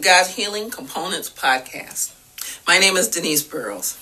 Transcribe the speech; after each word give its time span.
God's 0.00 0.34
Healing 0.34 0.70
Components 0.70 1.28
podcast. 1.28 2.14
My 2.66 2.78
name 2.78 2.96
is 2.96 3.08
Denise 3.08 3.42
Burrows. 3.42 3.98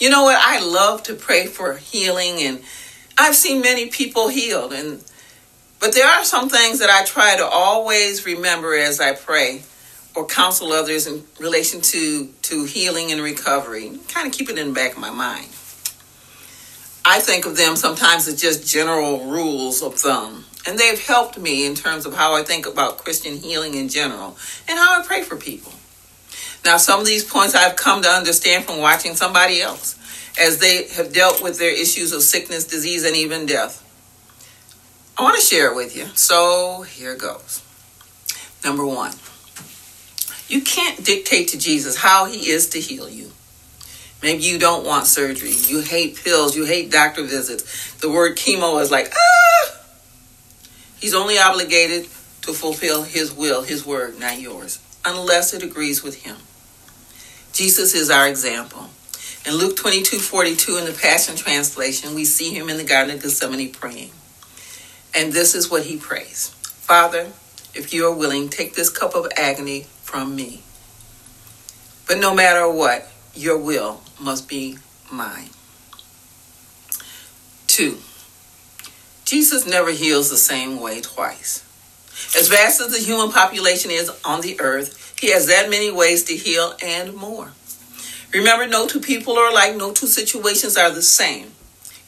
You 0.00 0.10
know 0.10 0.24
what? 0.24 0.36
I 0.36 0.64
love 0.66 1.04
to 1.04 1.14
pray 1.14 1.46
for 1.46 1.76
healing, 1.76 2.40
and 2.40 2.60
I've 3.16 3.36
seen 3.36 3.60
many 3.60 3.88
people 3.88 4.28
healed. 4.28 4.72
And 4.72 5.04
but 5.78 5.94
there 5.94 6.08
are 6.08 6.24
some 6.24 6.48
things 6.48 6.80
that 6.80 6.90
I 6.90 7.04
try 7.04 7.36
to 7.36 7.44
always 7.44 8.26
remember 8.26 8.74
as 8.74 9.00
I 9.00 9.14
pray 9.14 9.62
or 10.16 10.26
counsel 10.26 10.72
others 10.72 11.06
in 11.06 11.22
relation 11.38 11.80
to 11.82 12.26
to 12.42 12.64
healing 12.64 13.12
and 13.12 13.20
recovery. 13.20 14.00
Kind 14.08 14.26
of 14.26 14.32
keep 14.32 14.50
it 14.50 14.58
in 14.58 14.68
the 14.68 14.74
back 14.74 14.94
of 14.94 14.98
my 14.98 15.10
mind. 15.10 15.48
I 17.04 17.20
think 17.20 17.46
of 17.46 17.56
them 17.56 17.76
sometimes 17.76 18.26
as 18.26 18.40
just 18.40 18.66
general 18.66 19.30
rules 19.30 19.82
of 19.82 19.94
thumb. 19.94 20.44
And 20.66 20.78
they've 20.78 20.98
helped 20.98 21.38
me 21.38 21.64
in 21.64 21.74
terms 21.74 22.06
of 22.06 22.14
how 22.14 22.34
I 22.34 22.42
think 22.42 22.66
about 22.66 22.98
Christian 22.98 23.36
healing 23.36 23.74
in 23.74 23.88
general 23.88 24.36
and 24.68 24.78
how 24.78 25.00
I 25.00 25.04
pray 25.06 25.22
for 25.22 25.36
people. 25.36 25.72
Now, 26.64 26.76
some 26.76 26.98
of 26.98 27.06
these 27.06 27.24
points 27.24 27.54
I've 27.54 27.76
come 27.76 28.02
to 28.02 28.08
understand 28.08 28.64
from 28.64 28.78
watching 28.78 29.14
somebody 29.14 29.60
else 29.60 29.96
as 30.38 30.58
they 30.58 30.88
have 30.88 31.12
dealt 31.12 31.42
with 31.42 31.58
their 31.58 31.70
issues 31.70 32.12
of 32.12 32.22
sickness, 32.22 32.66
disease, 32.66 33.04
and 33.04 33.16
even 33.16 33.46
death. 33.46 33.82
I 35.16 35.22
want 35.22 35.36
to 35.36 35.40
share 35.40 35.70
it 35.70 35.76
with 35.76 35.96
you. 35.96 36.06
So 36.14 36.82
here 36.82 37.14
goes. 37.14 37.62
Number 38.64 38.84
one, 38.84 39.12
you 40.48 40.60
can't 40.60 41.04
dictate 41.04 41.48
to 41.48 41.58
Jesus 41.58 41.96
how 41.96 42.26
he 42.26 42.50
is 42.50 42.68
to 42.70 42.80
heal 42.80 43.08
you. 43.08 43.30
Maybe 44.22 44.42
you 44.42 44.58
don't 44.58 44.84
want 44.84 45.06
surgery. 45.06 45.52
You 45.52 45.80
hate 45.80 46.16
pills. 46.22 46.56
You 46.56 46.64
hate 46.64 46.90
doctor 46.90 47.22
visits. 47.22 47.94
The 47.98 48.10
word 48.10 48.36
chemo 48.36 48.80
is 48.80 48.90
like, 48.90 49.12
ah! 49.14 49.55
He's 50.98 51.14
only 51.14 51.38
obligated 51.38 52.04
to 52.42 52.52
fulfill 52.52 53.02
his 53.02 53.32
will, 53.32 53.62
his 53.62 53.84
word, 53.84 54.18
not 54.18 54.40
yours, 54.40 54.78
unless 55.04 55.52
it 55.52 55.62
agrees 55.62 56.02
with 56.02 56.24
him. 56.24 56.36
Jesus 57.52 57.94
is 57.94 58.10
our 58.10 58.28
example. 58.28 58.90
In 59.46 59.54
Luke 59.54 59.76
22 59.76 60.18
42, 60.18 60.78
in 60.78 60.84
the 60.86 60.92
Passion 60.92 61.36
Translation, 61.36 62.14
we 62.14 62.24
see 62.24 62.52
him 62.52 62.68
in 62.68 62.76
the 62.76 62.84
Garden 62.84 63.14
of 63.14 63.22
Gethsemane 63.22 63.72
praying. 63.72 64.10
And 65.14 65.32
this 65.32 65.54
is 65.54 65.70
what 65.70 65.84
he 65.84 65.96
prays 65.96 66.48
Father, 66.48 67.32
if 67.74 67.92
you 67.92 68.06
are 68.06 68.14
willing, 68.14 68.48
take 68.48 68.74
this 68.74 68.90
cup 68.90 69.14
of 69.14 69.26
agony 69.36 69.86
from 70.02 70.34
me. 70.36 70.62
But 72.06 72.18
no 72.18 72.34
matter 72.34 72.70
what, 72.70 73.08
your 73.34 73.58
will 73.58 74.02
must 74.20 74.48
be 74.48 74.78
mine. 75.10 75.50
Two, 77.66 77.98
Jesus 79.26 79.66
never 79.66 79.90
heals 79.90 80.30
the 80.30 80.36
same 80.36 80.80
way 80.80 81.00
twice. 81.00 81.64
As 82.36 82.48
vast 82.48 82.80
as 82.80 82.92
the 82.96 83.04
human 83.04 83.32
population 83.32 83.90
is 83.90 84.10
on 84.24 84.40
the 84.40 84.58
earth, 84.60 85.14
he 85.20 85.32
has 85.32 85.48
that 85.48 85.68
many 85.68 85.90
ways 85.90 86.22
to 86.24 86.36
heal 86.36 86.74
and 86.80 87.12
more. 87.14 87.52
Remember, 88.32 88.66
no 88.68 88.86
two 88.86 89.00
people 89.00 89.36
are 89.36 89.50
alike, 89.50 89.76
no 89.76 89.92
two 89.92 90.06
situations 90.06 90.76
are 90.76 90.90
the 90.90 91.02
same. 91.02 91.52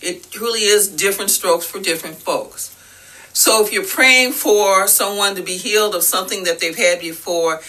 It 0.00 0.30
truly 0.30 0.60
is 0.60 0.88
different 0.88 1.30
strokes 1.30 1.66
for 1.66 1.80
different 1.80 2.16
folks. 2.16 2.74
So 3.32 3.64
if 3.64 3.72
you're 3.72 3.84
praying 3.84 4.32
for 4.32 4.86
someone 4.86 5.34
to 5.34 5.42
be 5.42 5.56
healed 5.56 5.96
of 5.96 6.04
something 6.04 6.44
that 6.44 6.60
they've 6.60 6.76
had 6.76 7.00
before, 7.00 7.60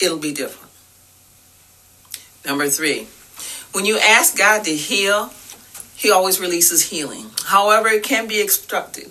it'll 0.00 0.18
be 0.18 0.32
different. 0.32 0.70
Number 2.46 2.68
three, 2.68 3.06
when 3.72 3.84
you 3.84 3.98
ask 3.98 4.36
God 4.38 4.64
to 4.64 4.74
heal, 4.74 5.30
He 6.04 6.10
always 6.10 6.38
releases 6.38 6.90
healing. 6.90 7.30
However, 7.46 7.88
it 7.88 8.02
can 8.02 8.28
be 8.28 8.42
obstructed. 8.42 9.10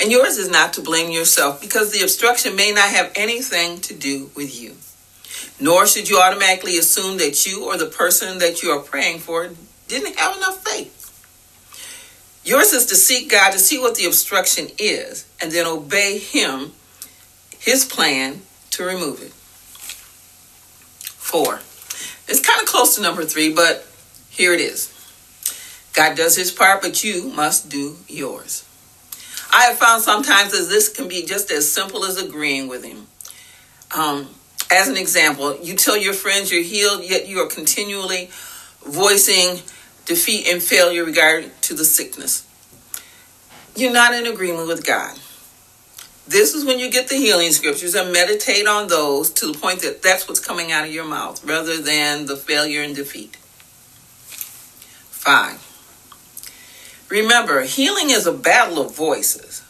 And 0.00 0.10
yours 0.10 0.38
is 0.38 0.48
not 0.48 0.72
to 0.72 0.80
blame 0.80 1.10
yourself 1.10 1.60
because 1.60 1.92
the 1.92 2.00
obstruction 2.00 2.56
may 2.56 2.72
not 2.72 2.88
have 2.88 3.12
anything 3.14 3.82
to 3.82 3.92
do 3.92 4.30
with 4.34 4.58
you. 4.58 4.76
Nor 5.62 5.86
should 5.86 6.08
you 6.08 6.18
automatically 6.18 6.78
assume 6.78 7.18
that 7.18 7.44
you 7.44 7.66
or 7.66 7.76
the 7.76 7.84
person 7.84 8.38
that 8.38 8.62
you 8.62 8.70
are 8.70 8.80
praying 8.80 9.18
for 9.18 9.50
didn't 9.88 10.18
have 10.18 10.38
enough 10.38 10.66
faith. 10.66 10.96
Yours 12.44 12.72
is 12.72 12.86
to 12.86 12.94
seek 12.94 13.30
God 13.30 13.50
to 13.50 13.58
see 13.58 13.78
what 13.78 13.96
the 13.96 14.06
obstruction 14.06 14.68
is 14.78 15.26
and 15.38 15.52
then 15.52 15.66
obey 15.66 16.18
Him, 16.18 16.72
His 17.58 17.84
plan 17.84 18.40
to 18.70 18.84
remove 18.84 19.20
it. 19.20 19.32
Four. 21.20 21.60
It's 22.26 22.40
kind 22.40 22.62
of 22.62 22.66
close 22.66 22.96
to 22.96 23.02
number 23.02 23.24
three, 23.26 23.52
but 23.52 23.86
here 24.30 24.54
it 24.54 24.62
is. 24.62 24.96
God 25.92 26.16
does 26.16 26.36
His 26.36 26.50
part, 26.50 26.82
but 26.82 27.02
you 27.02 27.28
must 27.28 27.68
do 27.68 27.96
yours. 28.08 28.64
I 29.52 29.64
have 29.64 29.78
found 29.78 30.02
sometimes 30.02 30.52
that 30.52 30.68
this 30.68 30.88
can 30.88 31.08
be 31.08 31.24
just 31.26 31.50
as 31.50 31.70
simple 31.70 32.04
as 32.04 32.16
agreeing 32.22 32.68
with 32.68 32.84
him. 32.84 33.06
Um, 33.96 34.28
as 34.70 34.88
an 34.88 34.96
example, 34.96 35.58
you 35.60 35.74
tell 35.74 35.96
your 35.96 36.12
friends 36.12 36.52
you're 36.52 36.62
healed, 36.62 37.02
yet 37.02 37.26
you 37.26 37.38
are 37.40 37.48
continually 37.48 38.30
voicing 38.86 39.60
defeat 40.06 40.46
and 40.48 40.62
failure 40.62 41.04
regarding 41.04 41.50
to 41.62 41.74
the 41.74 41.84
sickness. 41.84 42.46
You're 43.74 43.92
not 43.92 44.14
in 44.14 44.26
agreement 44.26 44.68
with 44.68 44.86
God. 44.86 45.18
This 46.28 46.54
is 46.54 46.64
when 46.64 46.78
you 46.78 46.90
get 46.90 47.08
the 47.08 47.16
healing 47.16 47.50
scriptures 47.50 47.96
and 47.96 48.12
meditate 48.12 48.68
on 48.68 48.86
those 48.86 49.30
to 49.30 49.46
the 49.50 49.58
point 49.58 49.80
that 49.80 50.00
that's 50.00 50.28
what's 50.28 50.38
coming 50.38 50.70
out 50.70 50.86
of 50.86 50.92
your 50.92 51.04
mouth 51.04 51.44
rather 51.44 51.76
than 51.76 52.26
the 52.26 52.36
failure 52.36 52.82
and 52.82 52.94
defeat. 52.94 53.36
Five. 55.10 55.69
Remember, 57.10 57.62
healing 57.62 58.10
is 58.10 58.26
a 58.26 58.32
battle 58.32 58.80
of 58.80 58.96
voices. 58.96 59.62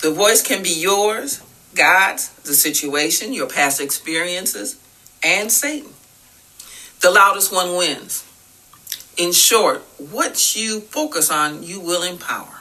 The 0.00 0.10
voice 0.10 0.42
can 0.42 0.62
be 0.62 0.68
yours, 0.68 1.42
God's, 1.74 2.28
the 2.44 2.54
situation, 2.54 3.32
your 3.32 3.48
past 3.48 3.80
experiences, 3.80 4.78
and 5.24 5.50
Satan. 5.50 5.92
The 7.00 7.10
loudest 7.10 7.52
one 7.52 7.76
wins. 7.76 8.24
In 9.16 9.32
short, 9.32 9.78
what 9.98 10.56
you 10.56 10.80
focus 10.80 11.30
on, 11.30 11.62
you 11.62 11.80
will 11.80 12.02
empower. 12.02 12.60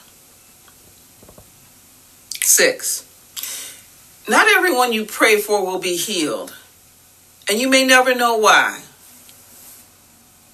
Six, 2.42 3.06
not 4.30 4.48
everyone 4.48 4.94
you 4.94 5.04
pray 5.04 5.42
for 5.42 5.66
will 5.66 5.80
be 5.80 5.98
healed, 5.98 6.56
and 7.50 7.60
you 7.60 7.70
may 7.70 7.86
never 7.86 8.16
know 8.16 8.38
why. 8.38 8.84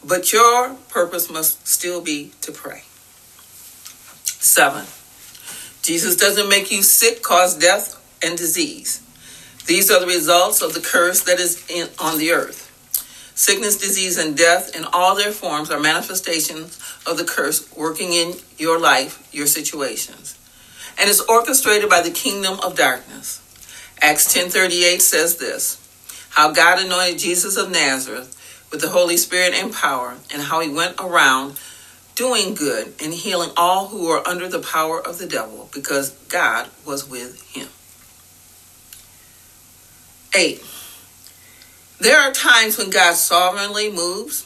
But 0.04 0.34
your 0.34 0.76
purpose 0.88 1.30
must 1.30 1.68
still 1.68 2.02
be 2.02 2.32
to 2.42 2.52
pray. 2.52 2.84
Seven, 4.40 4.86
Jesus 5.82 6.16
doesn't 6.16 6.48
make 6.48 6.72
you 6.72 6.82
sick, 6.82 7.22
cause 7.22 7.58
death 7.58 7.96
and 8.24 8.38
disease. 8.38 9.02
These 9.66 9.92
are 9.92 10.00
the 10.00 10.08
results 10.08 10.62
of 10.62 10.74
the 10.74 10.80
curse 10.80 11.22
that 11.24 11.40
is 11.40 11.64
in, 11.70 11.90
on 12.00 12.18
the 12.18 12.32
earth. 12.32 12.66
Sickness, 13.36 13.78
disease, 13.78 14.18
and 14.18 14.36
death 14.36 14.76
in 14.76 14.86
all 14.86 15.16
their 15.16 15.32
forms 15.32 15.70
are 15.70 15.80
manifestations 15.80 16.80
of 17.06 17.18
the 17.18 17.24
curse 17.24 17.72
working 17.76 18.14
in 18.14 18.34
your 18.58 18.80
life, 18.80 19.28
your 19.32 19.48
situations. 19.48 20.38
And 21.00 21.10
is 21.10 21.22
orchestrated 21.22 21.90
by 21.90 22.02
the 22.02 22.12
kingdom 22.12 22.60
of 22.62 22.76
darkness. 22.76 23.42
Acts 24.02 24.34
10:38 24.34 25.02
says 25.02 25.36
this: 25.36 25.78
How 26.32 26.52
God 26.52 26.80
anointed 26.80 27.20
Jesus 27.20 27.56
of 27.58 27.72
Nazareth 27.72 28.36
with 28.72 28.82
the 28.82 28.90
Holy 28.90 29.18
Spirit 29.18 29.54
and 29.54 29.74
power, 29.74 30.18
and 30.34 30.44
how 30.44 30.60
he 30.60 30.70
went 30.70 31.00
around 31.00 31.58
doing 32.20 32.54
good 32.54 32.94
and 33.02 33.14
healing 33.14 33.50
all 33.56 33.88
who 33.88 34.06
were 34.06 34.28
under 34.28 34.50
the 34.50 34.60
power 34.60 35.00
of 35.00 35.18
the 35.20 35.26
devil 35.26 35.70
because 35.74 36.10
God 36.28 36.68
was 36.86 37.10
with 37.10 37.42
him. 37.54 37.70
Eight, 40.38 40.62
there 41.98 42.20
are 42.20 42.34
times 42.34 42.78
when 42.78 42.90
God 42.90 43.14
sovereignly 43.16 43.90
moves, 43.90 44.46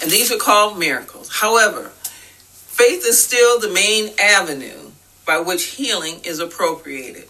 and 0.00 0.10
these 0.10 0.32
are 0.32 0.38
called 0.38 0.78
miracles. 0.78 1.28
However, 1.28 1.90
faith 1.90 3.04
is 3.06 3.22
still 3.22 3.60
the 3.60 3.68
main 3.68 4.14
avenue 4.18 4.92
by 5.26 5.38
which 5.38 5.64
healing 5.76 6.20
is 6.24 6.38
appropriated. 6.38 7.28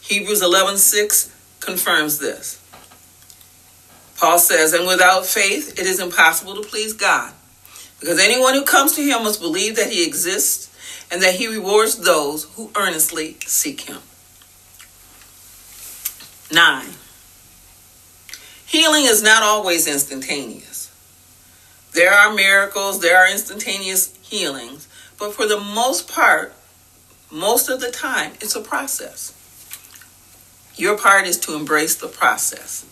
Hebrews 0.00 0.40
11:6 0.40 1.30
confirms 1.58 2.18
this. 2.18 2.58
Paul 4.16 4.38
says, 4.38 4.72
"And 4.72 4.86
without 4.86 5.26
faith 5.26 5.80
it 5.80 5.84
is 5.84 5.98
impossible 5.98 6.54
to 6.54 6.68
please 6.68 6.92
God, 6.92 7.32
because 8.00 8.18
anyone 8.18 8.54
who 8.54 8.64
comes 8.64 8.94
to 8.96 9.02
him 9.02 9.24
must 9.24 9.40
believe 9.40 9.76
that 9.76 9.90
he 9.90 10.06
exists 10.06 10.68
and 11.10 11.22
that 11.22 11.34
he 11.34 11.46
rewards 11.46 11.96
those 11.96 12.44
who 12.54 12.70
earnestly 12.76 13.36
seek 13.46 13.82
him." 13.82 14.02
9. 16.50 16.94
Healing 18.66 19.04
is 19.04 19.22
not 19.22 19.42
always 19.42 19.86
instantaneous. 19.86 20.88
There 21.92 22.12
are 22.12 22.32
miracles, 22.32 23.00
there 23.00 23.18
are 23.18 23.28
instantaneous 23.28 24.10
healings, 24.22 24.86
but 25.18 25.34
for 25.34 25.46
the 25.46 25.58
most 25.58 26.06
part, 26.06 26.54
most 27.30 27.68
of 27.68 27.80
the 27.80 27.90
time, 27.90 28.34
it's 28.40 28.54
a 28.54 28.60
process. 28.60 29.32
Your 30.76 30.96
part 30.96 31.26
is 31.26 31.38
to 31.40 31.54
embrace 31.54 31.96
the 31.96 32.08
process. 32.08 32.84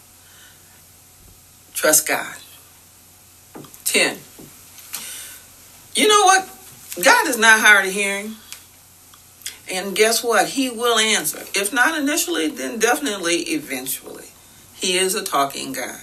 Trust 1.72 2.08
God. 2.08 2.36
10. 3.84 4.18
You 5.96 6.08
know 6.08 6.24
what? 6.24 6.48
God 7.02 7.26
is 7.26 7.38
not 7.38 7.60
hard 7.60 7.86
of 7.86 7.92
hearing. 7.92 8.36
And 9.72 9.96
guess 9.96 10.22
what? 10.22 10.50
He 10.50 10.70
will 10.70 10.98
answer. 10.98 11.40
If 11.54 11.72
not 11.72 11.98
initially, 11.98 12.48
then 12.48 12.78
definitely 12.78 13.36
eventually. 13.36 14.26
He 14.74 14.98
is 14.98 15.14
a 15.14 15.24
talking 15.24 15.72
God. 15.72 16.00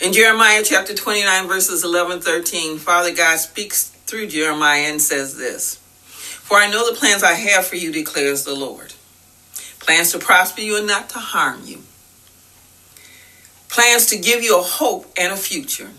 In 0.00 0.12
Jeremiah 0.12 0.62
chapter 0.62 0.94
29, 0.94 1.48
verses 1.48 1.82
11 1.82 2.20
13, 2.20 2.78
Father 2.78 3.14
God 3.14 3.38
speaks 3.38 3.88
through 4.06 4.28
Jeremiah 4.28 4.90
and 4.90 5.00
says 5.00 5.36
this 5.36 5.76
For 5.76 6.58
I 6.58 6.70
know 6.70 6.90
the 6.90 6.98
plans 6.98 7.22
I 7.22 7.32
have 7.32 7.66
for 7.66 7.76
you, 7.76 7.92
declares 7.92 8.44
the 8.44 8.54
Lord 8.54 8.92
plans 9.80 10.12
to 10.12 10.18
prosper 10.18 10.60
you 10.60 10.76
and 10.76 10.86
not 10.86 11.08
to 11.08 11.18
harm 11.18 11.62
you, 11.64 11.80
plans 13.68 14.06
to 14.06 14.18
give 14.18 14.42
you 14.42 14.58
a 14.58 14.62
hope 14.62 15.10
and 15.18 15.32
a 15.32 15.36
future. 15.36 15.90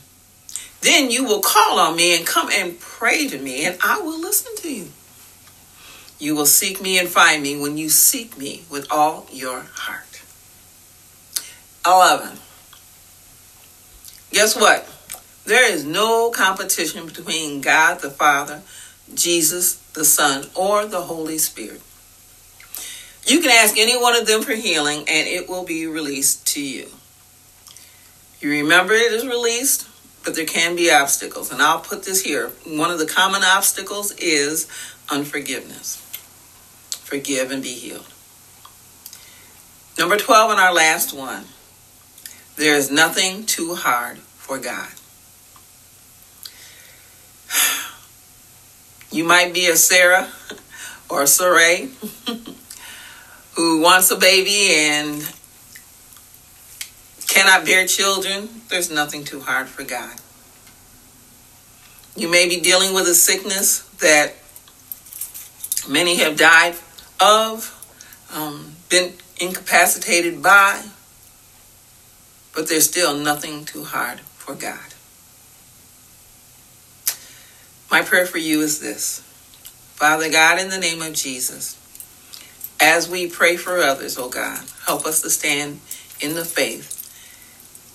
Then 0.81 1.11
you 1.11 1.23
will 1.23 1.41
call 1.41 1.79
on 1.79 1.95
me 1.95 2.17
and 2.17 2.25
come 2.25 2.49
and 2.51 2.79
pray 2.79 3.27
to 3.27 3.37
me, 3.37 3.65
and 3.65 3.77
I 3.83 3.99
will 4.01 4.19
listen 4.19 4.55
to 4.57 4.73
you. 4.73 4.87
You 6.19 6.35
will 6.35 6.45
seek 6.45 6.81
me 6.81 6.99
and 6.99 7.07
find 7.07 7.41
me 7.41 7.59
when 7.59 7.77
you 7.77 7.89
seek 7.89 8.37
me 8.37 8.63
with 8.69 8.91
all 8.91 9.27
your 9.31 9.61
heart. 9.73 10.21
11. 11.85 12.37
Guess 14.31 14.55
what? 14.55 14.87
There 15.45 15.71
is 15.71 15.83
no 15.83 16.29
competition 16.29 17.07
between 17.07 17.61
God 17.61 18.01
the 18.01 18.11
Father, 18.11 18.61
Jesus 19.13 19.75
the 19.93 20.05
Son, 20.05 20.45
or 20.55 20.85
the 20.85 21.01
Holy 21.01 21.37
Spirit. 21.37 21.81
You 23.25 23.41
can 23.41 23.51
ask 23.51 23.77
any 23.77 23.99
one 23.99 24.15
of 24.15 24.27
them 24.27 24.41
for 24.41 24.53
healing 24.53 24.99
and 24.99 25.27
it 25.27 25.49
will 25.49 25.63
be 25.63 25.85
released 25.87 26.47
to 26.53 26.61
you. 26.61 26.87
You 28.39 28.51
remember 28.51 28.93
it 28.93 29.11
is 29.11 29.25
released, 29.25 29.87
but 30.23 30.35
there 30.35 30.45
can 30.45 30.75
be 30.75 30.91
obstacles. 30.91 31.51
And 31.51 31.61
I'll 31.61 31.79
put 31.79 32.03
this 32.03 32.23
here. 32.23 32.49
One 32.65 32.91
of 32.91 32.99
the 32.99 33.05
common 33.05 33.41
obstacles 33.43 34.11
is 34.17 34.67
unforgiveness. 35.09 35.97
Forgive 37.03 37.51
and 37.51 37.63
be 37.63 37.73
healed. 37.73 38.07
Number 39.97 40.17
12 40.17 40.51
and 40.51 40.59
our 40.59 40.73
last 40.73 41.13
one. 41.13 41.45
There 42.55 42.75
is 42.75 42.91
nothing 42.91 43.45
too 43.45 43.75
hard 43.75 44.17
for 44.17 44.57
God. 44.57 44.89
You 49.13 49.25
might 49.25 49.53
be 49.53 49.67
a 49.67 49.75
Sarah 49.75 50.29
or 51.09 51.23
a 51.23 51.27
Sarai 51.27 51.89
who 53.55 53.81
wants 53.81 54.09
a 54.09 54.15
baby 54.15 54.73
and 54.73 55.29
cannot 57.31 57.65
bear 57.65 57.87
children. 57.87 58.49
There's 58.67 58.91
nothing 58.91 59.23
too 59.23 59.39
hard 59.39 59.69
for 59.69 59.83
God. 59.83 60.19
You 62.17 62.29
may 62.29 62.49
be 62.49 62.59
dealing 62.59 62.93
with 62.93 63.07
a 63.07 63.13
sickness 63.13 63.79
that 63.99 64.35
many 65.89 66.17
have 66.17 66.37
died 66.37 66.75
of, 67.21 67.77
um, 68.33 68.73
been 68.89 69.13
incapacitated 69.39 70.43
by, 70.43 70.83
but 72.53 72.67
there's 72.67 72.87
still 72.87 73.15
nothing 73.15 73.63
too 73.63 73.85
hard 73.85 74.19
for 74.19 74.53
God. 74.53 74.93
My 77.89 78.01
prayer 78.01 78.25
for 78.25 78.39
you 78.39 78.61
is 78.61 78.81
this 78.81 79.21
Father 79.95 80.29
God, 80.29 80.59
in 80.59 80.69
the 80.69 80.79
name 80.79 81.01
of 81.01 81.13
Jesus, 81.13 81.77
as 82.81 83.07
we 83.07 83.29
pray 83.29 83.55
for 83.55 83.77
others, 83.77 84.17
oh 84.17 84.27
God, 84.27 84.65
help 84.85 85.05
us 85.05 85.21
to 85.21 85.29
stand 85.29 85.79
in 86.19 86.35
the 86.35 86.43
faith 86.43 87.00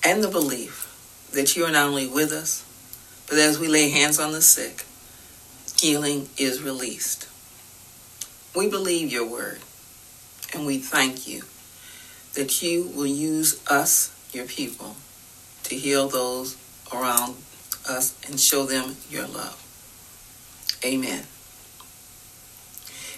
and 0.06 0.22
the 0.22 0.28
belief 0.28 1.28
that 1.32 1.56
you 1.56 1.64
are 1.64 1.72
not 1.72 1.88
only 1.88 2.06
with 2.06 2.30
us, 2.30 2.64
but 3.28 3.38
as 3.38 3.58
we 3.58 3.66
lay 3.66 3.90
hands 3.90 4.20
on 4.20 4.30
the 4.30 4.40
sick, 4.40 4.84
healing 5.80 6.28
is 6.38 6.62
released. 6.62 7.28
We 8.54 8.70
believe 8.70 9.10
your 9.10 9.28
word, 9.28 9.58
and 10.54 10.64
we 10.64 10.78
thank 10.78 11.26
you 11.26 11.42
that 12.34 12.62
you 12.62 12.88
will 12.94 13.06
use 13.06 13.60
us, 13.66 14.14
your 14.32 14.46
people, 14.46 14.94
to 15.64 15.74
heal 15.74 16.06
those 16.06 16.56
around 16.92 17.34
us 17.88 18.16
and 18.28 18.38
show 18.38 18.64
them 18.64 18.94
your 19.10 19.26
love. 19.26 19.60
Amen. 20.84 21.24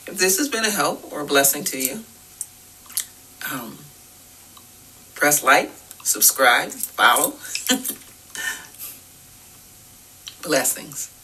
If 0.06 0.16
this 0.16 0.38
has 0.38 0.48
been 0.48 0.64
a 0.64 0.70
help 0.70 1.12
or 1.12 1.20
a 1.20 1.26
blessing 1.26 1.64
to 1.64 1.78
you, 1.78 2.04
um, 3.52 3.76
press 5.14 5.42
like, 5.44 5.70
subscribe, 6.08 6.70
follow. 6.70 7.34
Blessings. 10.42 11.17